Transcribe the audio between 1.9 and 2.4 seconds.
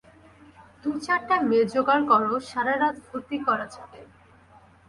কর,